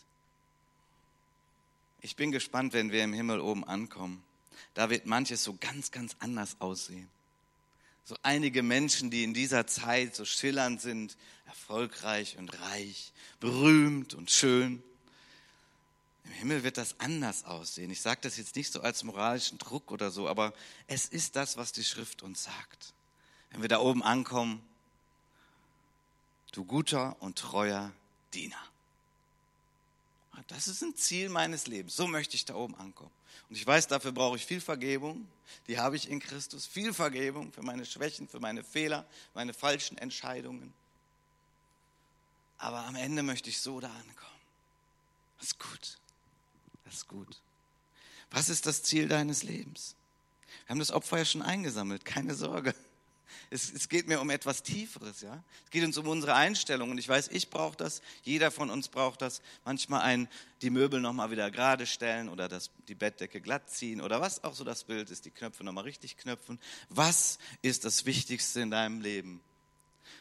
[2.03, 4.23] Ich bin gespannt, wenn wir im Himmel oben ankommen.
[4.75, 7.09] Da wird manches so ganz, ganz anders aussehen.
[8.05, 14.31] So einige Menschen, die in dieser Zeit so schillernd sind, erfolgreich und reich, berühmt und
[14.31, 14.85] schön.
[16.27, 17.91] Im Himmel wird das anders aussehen.
[17.91, 20.55] Ich sage das jetzt nicht so als moralischen Druck oder so, aber
[20.87, 22.95] es ist das, was die Schrift uns sagt
[23.57, 24.63] wenn wir da oben ankommen,
[26.53, 27.91] du guter und treuer
[28.35, 28.63] Diener.
[30.49, 31.97] Das ist ein Ziel meines Lebens.
[31.97, 33.11] So möchte ich da oben ankommen.
[33.49, 35.27] Und ich weiß, dafür brauche ich viel Vergebung.
[35.69, 36.67] Die habe ich in Christus.
[36.67, 40.75] Viel Vergebung für meine Schwächen, für meine Fehler, meine falschen Entscheidungen.
[42.59, 44.41] Aber am Ende möchte ich so da ankommen.
[45.39, 45.99] Das ist gut.
[46.85, 47.41] Das ist gut.
[48.31, 49.95] Was ist das Ziel deines Lebens?
[50.67, 52.05] Wir haben das Opfer ja schon eingesammelt.
[52.05, 52.75] Keine Sorge.
[53.51, 55.43] Es, es, geht mir um etwas Tieferes, ja.
[55.65, 56.91] Es geht uns um unsere Einstellung.
[56.91, 59.43] Und ich weiß, ich brauche das, jeder von uns braucht das.
[59.65, 60.29] Manchmal ein,
[60.63, 64.55] die Möbel nochmal wieder gerade stellen oder das, die Bettdecke glatt ziehen oder was auch
[64.55, 66.59] so das Bild ist, die Knöpfe nochmal richtig knöpfen.
[66.89, 69.41] Was ist das Wichtigste in deinem Leben?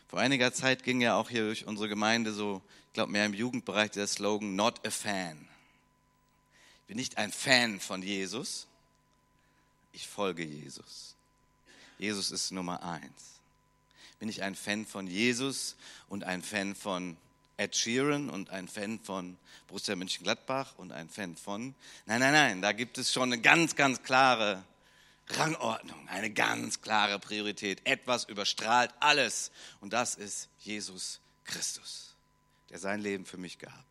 [0.08, 3.34] Vor einiger Zeit ging ja auch hier durch unsere Gemeinde so, ich glaube mehr im
[3.34, 5.48] Jugendbereich, der Slogan, not a fan.
[6.82, 8.68] Ich bin nicht ein Fan von Jesus,
[9.92, 11.15] ich folge Jesus.
[11.98, 13.40] Jesus ist Nummer eins.
[14.20, 15.76] Bin ich ein Fan von Jesus
[16.08, 17.18] und ein Fan von
[17.58, 21.76] Ed Sheeran und ein Fan von Borussia Mönchengladbach und ein Fan von...
[22.06, 24.64] Nein, nein, nein, da gibt es schon eine ganz, ganz klare
[25.28, 27.82] Rangordnung, eine ganz klare Priorität.
[27.86, 32.16] Etwas überstrahlt alles und das ist Jesus Christus,
[32.70, 33.86] der sein Leben für mich gab,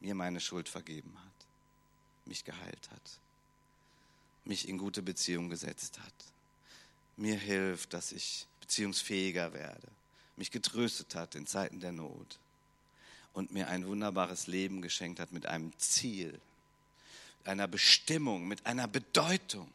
[0.00, 1.46] mir meine Schuld vergeben hat,
[2.26, 3.20] mich geheilt hat
[4.44, 6.12] mich in gute Beziehung gesetzt hat,
[7.16, 9.88] mir hilft, dass ich beziehungsfähiger werde,
[10.36, 12.38] mich getröstet hat in Zeiten der Not
[13.32, 16.40] und mir ein wunderbares Leben geschenkt hat mit einem Ziel,
[17.44, 19.70] einer Bestimmung, mit einer Bedeutung,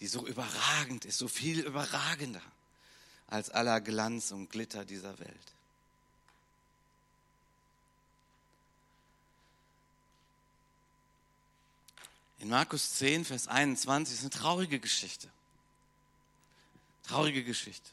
[0.00, 2.42] die so überragend ist, so viel überragender
[3.26, 5.52] als aller Glanz und Glitter dieser Welt.
[12.40, 15.28] In Markus 10, Vers 21 ist eine traurige Geschichte.
[17.06, 17.90] Traurige Geschichte.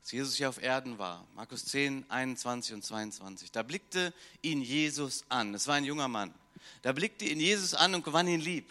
[0.00, 5.24] Als Jesus hier auf Erden war, Markus 10, 21 und 22, da blickte ihn Jesus
[5.28, 5.52] an.
[5.52, 6.32] Es war ein junger Mann.
[6.80, 8.66] Da blickte ihn Jesus an und gewann ihn lieb.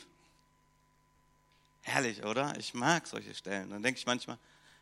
[1.83, 2.57] Herrlich, oder?
[2.57, 3.69] Ich mag solche Stellen.
[3.69, 4.39] Dann denke ich manchmal,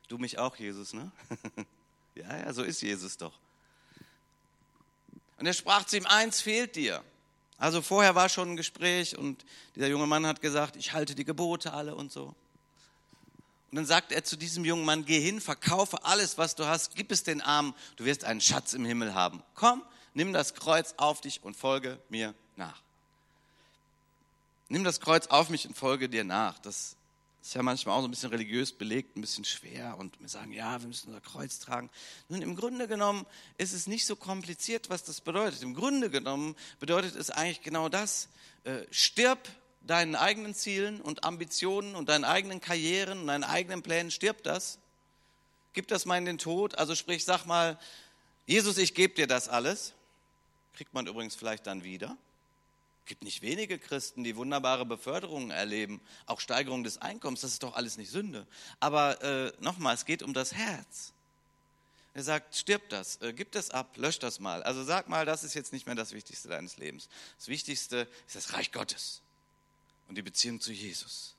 [0.07, 1.11] du mich auch, Jesus, ne?
[2.15, 3.33] ja, ja, so ist Jesus doch.
[5.37, 7.03] Und er sprach zu ihm, eins fehlt dir.
[7.63, 9.45] Also vorher war schon ein Gespräch und
[9.77, 12.35] dieser junge Mann hat gesagt, ich halte die Gebote alle und so.
[13.71, 16.93] Und dann sagt er zu diesem jungen Mann, geh hin, verkaufe alles, was du hast,
[16.97, 19.41] gib es den Armen, du wirst einen Schatz im Himmel haben.
[19.55, 19.81] Komm,
[20.13, 22.81] nimm das Kreuz auf dich und folge mir nach.
[24.67, 26.59] Nimm das Kreuz auf mich und folge dir nach.
[26.59, 26.97] Das
[27.43, 30.53] ist ja manchmal auch so ein bisschen religiös belegt, ein bisschen schwer und wir sagen,
[30.53, 31.89] ja, wir müssen unser Kreuz tragen.
[32.29, 33.25] Nun, im Grunde genommen
[33.57, 35.61] ist es nicht so kompliziert, was das bedeutet.
[35.61, 38.29] Im Grunde genommen bedeutet es eigentlich genau das.
[38.63, 39.49] Äh, stirb
[39.81, 44.79] deinen eigenen Zielen und Ambitionen und deinen eigenen Karrieren und deinen eigenen Plänen, stirbt das.
[45.73, 46.77] Gib das mal in den Tod.
[46.77, 47.77] Also sprich, sag mal,
[48.45, 49.91] Jesus, ich gebe dir das alles.
[50.75, 52.15] Kriegt man übrigens vielleicht dann wieder.
[53.03, 57.63] Es gibt nicht wenige Christen, die wunderbare Beförderungen erleben, auch Steigerung des Einkommens, das ist
[57.63, 58.47] doch alles nicht Sünde.
[58.79, 61.11] Aber äh, nochmal, es geht um das Herz.
[62.13, 64.63] Er sagt, stirb das, äh, gib das ab, lösch das mal.
[64.63, 67.09] Also sag mal, das ist jetzt nicht mehr das Wichtigste deines Lebens.
[67.37, 69.21] Das Wichtigste ist das Reich Gottes
[70.07, 71.32] und die Beziehung zu Jesus.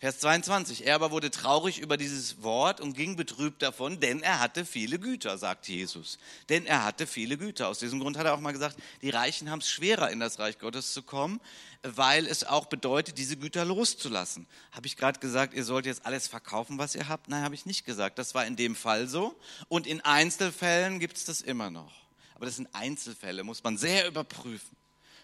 [0.00, 0.86] Vers 22.
[0.86, 4.98] Er aber wurde traurig über dieses Wort und ging betrübt davon, denn er hatte viele
[4.98, 6.18] Güter, sagt Jesus.
[6.48, 7.68] Denn er hatte viele Güter.
[7.68, 10.38] Aus diesem Grund hat er auch mal gesagt, die Reichen haben es schwerer, in das
[10.38, 11.38] Reich Gottes zu kommen,
[11.82, 14.46] weil es auch bedeutet, diese Güter loszulassen.
[14.72, 17.28] Habe ich gerade gesagt, ihr sollt jetzt alles verkaufen, was ihr habt?
[17.28, 18.18] Nein, habe ich nicht gesagt.
[18.18, 19.38] Das war in dem Fall so.
[19.68, 21.92] Und in Einzelfällen gibt es das immer noch.
[22.34, 24.79] Aber das sind Einzelfälle, muss man sehr überprüfen.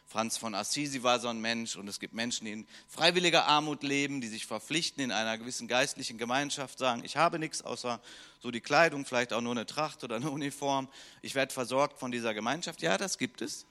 [0.09, 3.83] Franz von Assisi war so ein Mensch und es gibt Menschen, die in freiwilliger Armut
[3.83, 8.01] leben, die sich verpflichten in einer gewissen geistlichen Gemeinschaft, sagen, ich habe nichts außer
[8.40, 10.88] so die Kleidung, vielleicht auch nur eine Tracht oder eine Uniform.
[11.23, 12.83] Ich werde versorgt von dieser Gemeinschaft.
[12.83, 13.66] Ja, das gibt es.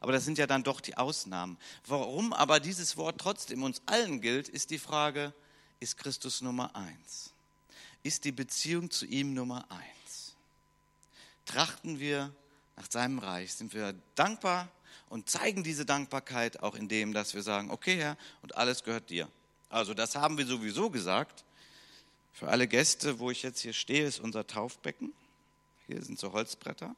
[0.00, 1.58] Aber das sind ja dann doch die Ausnahmen.
[1.86, 5.34] Warum aber dieses Wort trotzdem uns allen gilt, ist die Frage,
[5.78, 7.34] ist Christus Nummer eins?
[8.02, 10.34] Ist die Beziehung zu ihm Nummer eins?
[11.44, 12.34] Trachten wir
[12.76, 13.52] nach seinem Reich?
[13.52, 14.70] Sind wir dankbar
[15.08, 19.10] und zeigen diese Dankbarkeit auch in dem, dass wir sagen, okay Herr, und alles gehört
[19.10, 19.28] dir.
[19.68, 21.44] Also das haben wir sowieso gesagt.
[22.32, 25.12] Für alle Gäste, wo ich jetzt hier stehe, ist unser Taufbecken.
[25.86, 26.94] Hier sind so Holzbretter.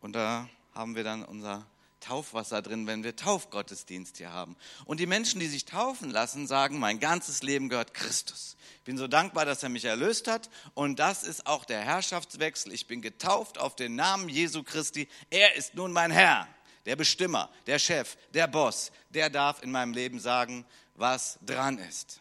[0.00, 1.64] Und da haben wir dann unser
[2.00, 4.56] Taufwasser drin, wenn wir Taufgottesdienst hier haben.
[4.86, 8.56] Und die Menschen, die sich taufen lassen, sagen, mein ganzes Leben gehört Christus.
[8.78, 10.50] Ich bin so dankbar, dass er mich erlöst hat.
[10.74, 12.72] Und das ist auch der Herrschaftswechsel.
[12.72, 15.08] Ich bin getauft auf den Namen Jesu Christi.
[15.28, 16.48] Er ist nun mein Herr
[16.90, 20.64] der Bestimmer, der Chef, der Boss, der darf in meinem Leben sagen,
[20.96, 22.20] was dran ist.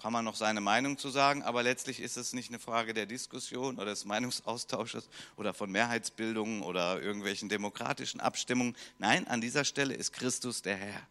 [0.00, 3.04] Kann man noch seine Meinung zu sagen, aber letztlich ist es nicht eine Frage der
[3.04, 8.74] Diskussion oder des Meinungsaustausches oder von Mehrheitsbildungen oder irgendwelchen demokratischen Abstimmungen.
[8.96, 11.06] Nein, an dieser Stelle ist Christus der Herr.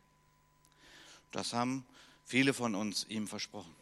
[1.31, 1.85] Das haben
[2.25, 3.75] viele von uns ihm versprochen.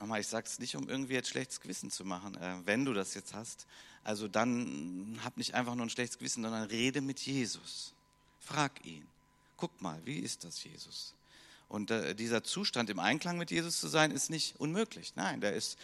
[0.00, 2.34] Nochmal, ich sage es nicht, um irgendwie jetzt schlechtes Gewissen zu machen.
[2.36, 3.66] Äh, wenn du das jetzt hast,
[4.02, 7.92] also dann hab nicht einfach nur ein schlechtes Gewissen, sondern rede mit Jesus.
[8.40, 9.06] Frag ihn.
[9.58, 11.12] Guck mal, wie ist das, Jesus?
[11.68, 15.12] Und äh, dieser Zustand im Einklang mit Jesus zu sein, ist nicht unmöglich.
[15.16, 15.78] Nein, der ist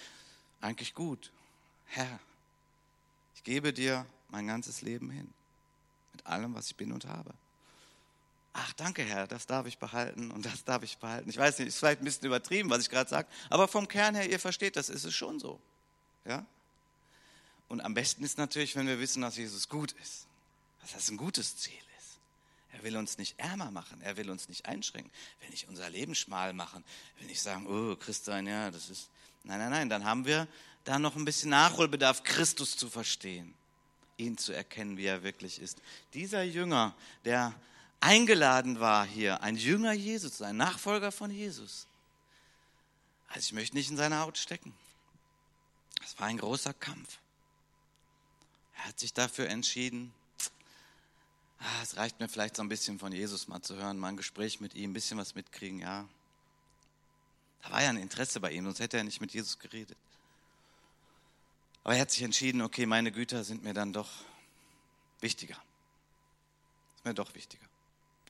[0.62, 1.30] eigentlich gut.
[1.84, 2.18] Herr,
[3.34, 5.32] ich gebe dir mein ganzes Leben hin.
[6.14, 7.34] Mit allem, was ich bin und habe.
[8.58, 11.28] Ach, danke, Herr, das darf ich behalten und das darf ich behalten.
[11.28, 14.14] Ich weiß nicht, ist vielleicht ein bisschen übertrieben, was ich gerade sage, aber vom Kern
[14.14, 15.60] her, ihr versteht, das ist es schon so.
[16.24, 16.44] Ja?
[17.68, 20.26] Und am besten ist natürlich, wenn wir wissen, dass Jesus gut ist,
[20.80, 22.18] dass das ein gutes Ziel ist.
[22.72, 26.14] Er will uns nicht ärmer machen, er will uns nicht einschränken, will nicht unser Leben
[26.14, 26.82] schmal machen,
[27.18, 29.10] will nicht sagen, oh, Christian, ja, das ist.
[29.44, 30.48] Nein, nein, nein, dann haben wir
[30.84, 33.52] da noch ein bisschen Nachholbedarf, Christus zu verstehen,
[34.16, 35.82] ihn zu erkennen, wie er wirklich ist.
[36.14, 36.94] Dieser Jünger,
[37.26, 37.54] der
[38.00, 41.86] eingeladen war hier, ein Jünger Jesus, ein Nachfolger von Jesus.
[43.28, 44.74] Also ich möchte nicht in seine Haut stecken.
[46.00, 47.18] Das war ein großer Kampf.
[48.76, 50.12] Er hat sich dafür entschieden,
[51.58, 54.16] ah, es reicht mir vielleicht so ein bisschen von Jesus mal zu hören, mal ein
[54.16, 56.06] Gespräch mit ihm, ein bisschen was mitkriegen, ja.
[57.62, 59.96] Da war ja ein Interesse bei ihm, sonst hätte er nicht mit Jesus geredet.
[61.82, 64.10] Aber er hat sich entschieden, okay, meine Güter sind mir dann doch
[65.20, 65.56] wichtiger.
[66.96, 67.65] Ist mir doch wichtiger.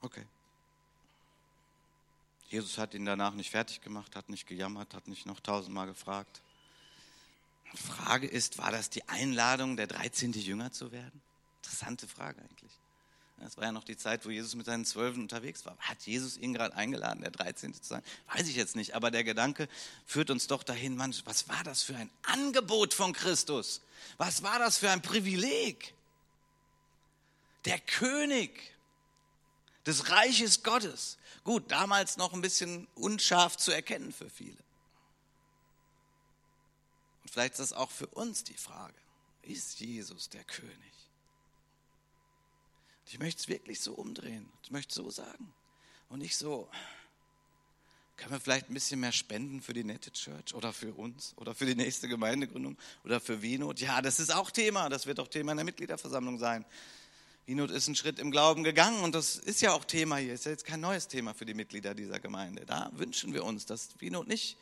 [0.07, 0.25] Okay.
[2.49, 6.43] Jesus hat ihn danach nicht fertig gemacht, hat nicht gejammert, hat nicht noch tausendmal gefragt.
[7.73, 10.33] Die Frage ist, war das die Einladung, der 13.
[10.35, 11.21] Jünger zu werden?
[11.61, 12.71] Interessante Frage eigentlich.
[13.39, 15.77] Das war ja noch die Zeit, wo Jesus mit seinen Zwölfen unterwegs war.
[15.79, 17.75] Hat Jesus ihn gerade eingeladen, der 13.
[17.75, 18.03] zu sein?
[18.33, 19.69] Weiß ich jetzt nicht, aber der Gedanke
[20.07, 23.83] führt uns doch dahin, Mann, was war das für ein Angebot von Christus?
[24.19, 25.95] Was war das für ein Privileg?
[27.65, 28.76] Der König
[29.87, 31.19] des Reiches Gottes.
[31.45, 34.59] Gut, damals noch ein bisschen unscharf zu erkennen für viele.
[37.23, 38.95] Und vielleicht ist das auch für uns die Frage.
[39.43, 40.93] Ist Jesus der König?
[43.07, 44.51] Ich möchte es wirklich so umdrehen.
[44.65, 45.53] Ich möchte so sagen.
[46.09, 46.69] Und nicht so,
[48.17, 51.55] können wir vielleicht ein bisschen mehr spenden für die Nette Church oder für uns oder
[51.55, 53.79] für die nächste Gemeindegründung oder für Vinot?
[53.79, 54.89] Ja, das ist auch Thema.
[54.89, 56.65] Das wird auch Thema in der Mitgliederversammlung sein.
[57.47, 60.35] Vinot ist einen Schritt im Glauben gegangen und das ist ja auch Thema hier.
[60.35, 62.67] Ist ja jetzt kein neues Thema für die Mitglieder dieser Gemeinde.
[62.67, 64.57] Da wünschen wir uns, dass Vinot nicht,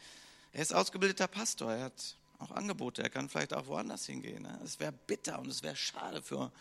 [0.53, 4.43] er ist ausgebildeter Pastor, er hat auch Angebote, er kann vielleicht auch woanders hingehen.
[4.43, 4.61] Ne?
[4.63, 6.53] Es wäre bitter und es wäre schade für,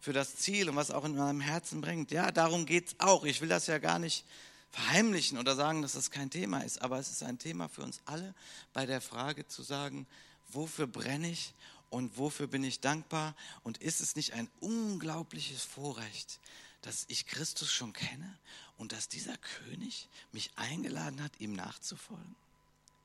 [0.00, 2.10] für das Ziel und was auch in meinem Herzen bringt.
[2.10, 3.24] Ja, darum geht es auch.
[3.24, 4.26] Ich will das ja gar nicht
[4.70, 8.00] verheimlichen oder sagen, dass das kein Thema ist, aber es ist ein Thema für uns
[8.04, 8.34] alle
[8.74, 10.06] bei der Frage zu sagen,
[10.48, 11.54] wofür brenne ich
[11.94, 13.36] und wofür bin ich dankbar?
[13.62, 16.40] Und ist es nicht ein unglaubliches Vorrecht,
[16.82, 18.36] dass ich Christus schon kenne
[18.78, 22.34] und dass dieser König mich eingeladen hat, ihm nachzufolgen?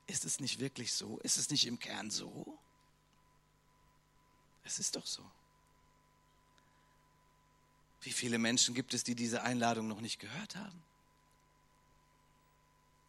[0.08, 1.20] Ist es nicht wirklich so?
[1.20, 2.58] Ist es nicht im Kern so?
[4.64, 5.24] Es ist doch so.
[8.02, 10.82] Wie viele Menschen gibt es, die diese Einladung noch nicht gehört haben?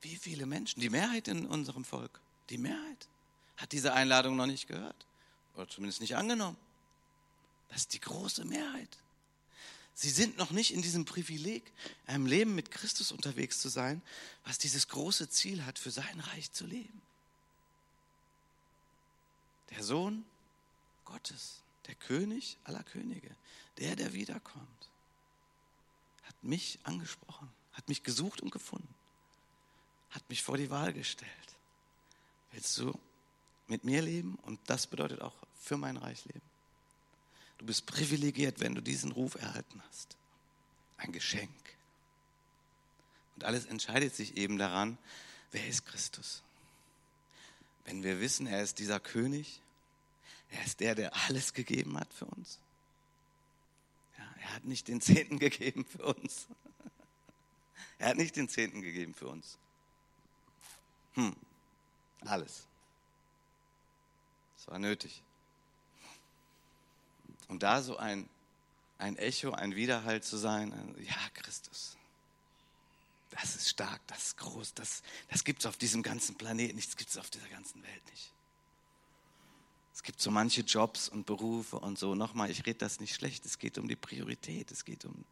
[0.01, 0.79] Wie viele Menschen?
[0.79, 2.19] Die Mehrheit in unserem Volk,
[2.51, 3.07] die Mehrheit
[3.57, 5.07] hat diese Einladung noch nicht gehört
[5.55, 6.57] oder zumindest nicht angenommen.
[7.69, 8.97] Das ist die große Mehrheit.
[9.93, 11.71] Sie sind noch nicht in diesem Privileg,
[12.07, 14.01] einem Leben mit Christus unterwegs zu sein,
[14.45, 17.01] was dieses große Ziel hat, für sein Reich zu leben.
[19.69, 20.25] Der Sohn
[21.05, 23.35] Gottes, der König aller Könige,
[23.77, 24.89] der, der wiederkommt,
[26.23, 28.93] hat mich angesprochen, hat mich gesucht und gefunden,
[30.09, 31.31] hat mich vor die Wahl gestellt.
[32.51, 32.97] Willst du
[33.67, 36.41] mit mir leben und das bedeutet auch für mein Reich leben.
[37.57, 40.17] Du bist privilegiert, wenn du diesen Ruf erhalten hast.
[40.97, 41.51] Ein Geschenk.
[43.35, 44.97] Und alles entscheidet sich eben daran,
[45.51, 46.41] wer ist Christus.
[47.85, 49.61] Wenn wir wissen, er ist dieser König,
[50.49, 52.59] er ist der, der alles gegeben hat für uns.
[54.17, 56.47] Ja, er hat nicht den Zehnten gegeben für uns.
[57.99, 59.59] Er hat nicht den Zehnten gegeben für uns.
[61.13, 61.35] Hm,
[62.21, 62.65] alles.
[64.61, 65.23] Es war nötig.
[67.47, 68.29] Und da so ein,
[68.99, 71.97] ein Echo, ein Widerhall zu sein, ja, Christus,
[73.31, 76.89] das ist stark, das ist groß, das, das gibt es auf diesem ganzen Planeten nicht,
[76.89, 78.31] das gibt es auf dieser ganzen Welt nicht.
[79.95, 82.13] Es gibt so manche Jobs und Berufe und so.
[82.13, 85.25] Nochmal, ich rede das nicht schlecht, es geht um die Priorität, es geht um...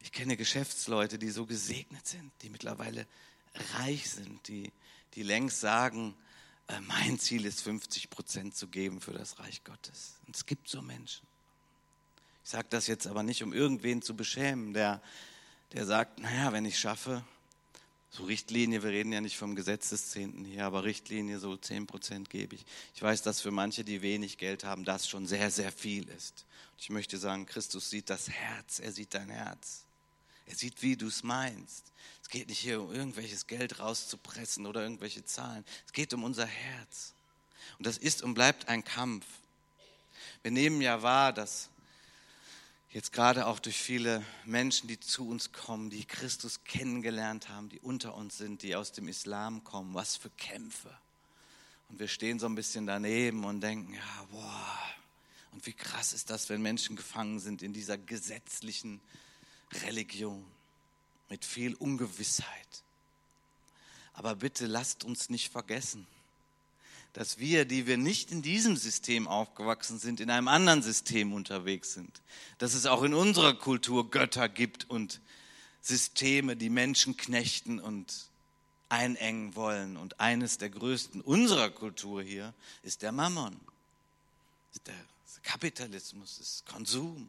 [0.00, 3.06] Ich kenne Geschäftsleute, die so gesegnet sind, die mittlerweile
[3.78, 4.72] reich sind, die,
[5.14, 6.16] die längst sagen,
[6.86, 10.14] mein Ziel ist 50 Prozent zu geben für das Reich Gottes.
[10.26, 11.26] Und es gibt so Menschen.
[12.44, 15.02] Ich sage das jetzt aber nicht, um irgendwen zu beschämen, der,
[15.72, 17.24] der sagt, naja, wenn ich schaffe,
[18.10, 21.86] so Richtlinie, wir reden ja nicht vom Gesetz des Zehnten hier, aber Richtlinie, so 10
[21.86, 22.64] Prozent gebe ich.
[22.94, 26.46] Ich weiß, dass für manche, die wenig Geld haben, das schon sehr, sehr viel ist.
[26.78, 29.84] Ich möchte sagen, Christus sieht das Herz, er sieht dein Herz.
[30.48, 31.92] Er sieht, wie du es meinst.
[32.22, 35.64] Es geht nicht hier um irgendwelches Geld rauszupressen oder irgendwelche Zahlen.
[35.86, 37.14] Es geht um unser Herz.
[37.78, 39.24] Und das ist und bleibt ein Kampf.
[40.42, 41.68] Wir nehmen ja wahr, dass
[42.90, 47.80] jetzt gerade auch durch viele Menschen, die zu uns kommen, die Christus kennengelernt haben, die
[47.80, 50.96] unter uns sind, die aus dem Islam kommen, was für Kämpfe.
[51.88, 54.78] Und wir stehen so ein bisschen daneben und denken, ja, boah,
[55.52, 59.00] und wie krass ist das, wenn Menschen gefangen sind in dieser gesetzlichen
[59.84, 60.44] Religion
[61.28, 62.82] mit viel Ungewissheit.
[64.14, 66.06] Aber bitte lasst uns nicht vergessen,
[67.12, 71.94] dass wir, die wir nicht in diesem System aufgewachsen sind, in einem anderen System unterwegs
[71.94, 72.20] sind.
[72.58, 75.20] Dass es auch in unserer Kultur Götter gibt und
[75.80, 78.28] Systeme, die Menschen knechten und
[78.88, 79.96] einengen wollen.
[79.96, 83.58] Und eines der größten unserer Kultur hier ist der Mammon,
[84.72, 84.94] ist der
[85.42, 87.28] Kapitalismus, ist Konsum.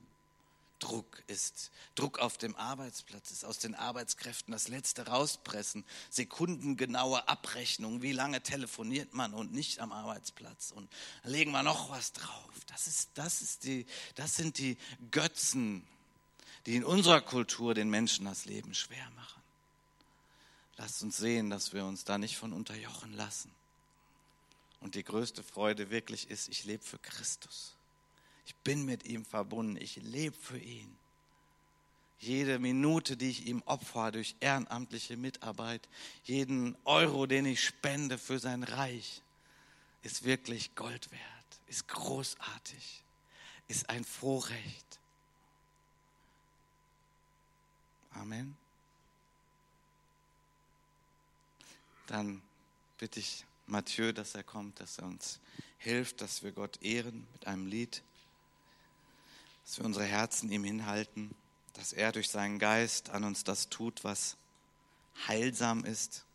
[0.80, 1.72] Druck ist.
[1.96, 8.42] Druck auf dem Arbeitsplatz ist, aus den Arbeitskräften das Letzte rauspressen, sekundengenaue Abrechnung, wie lange
[8.42, 10.90] telefoniert man und nicht am Arbeitsplatz und
[11.24, 12.52] legen wir noch was drauf.
[12.68, 14.78] Das, ist, das, ist die, das sind die
[15.12, 15.86] Götzen,
[16.66, 19.42] die in unserer Kultur den Menschen das Leben schwer machen.
[20.78, 23.52] Lasst uns sehen, dass wir uns da nicht von unterjochen lassen.
[24.80, 27.76] Und die größte Freude wirklich ist, ich lebe für Christus.
[28.50, 29.78] Ich bin mit ihm verbunden.
[29.80, 30.98] Ich lebe für ihn.
[32.18, 35.88] Jede Minute, die ich ihm opfer durch ehrenamtliche Mitarbeit,
[36.24, 39.22] jeden Euro, den ich spende für sein Reich,
[40.02, 43.04] ist wirklich Gold wert, ist großartig,
[43.68, 45.00] ist ein Vorrecht.
[48.14, 48.58] Amen.
[52.08, 52.42] Dann
[52.98, 55.40] bitte ich Mathieu, dass er kommt, dass er uns
[55.78, 58.02] hilft, dass wir Gott ehren mit einem Lied
[59.70, 61.30] dass wir unsere Herzen ihm hinhalten,
[61.74, 64.36] dass er durch seinen Geist an uns das tut, was
[65.28, 66.26] heilsam ist.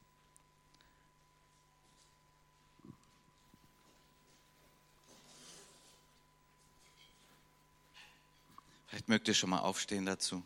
[8.87, 10.45] Vielleicht mögt ihr schon mal aufstehen dazu.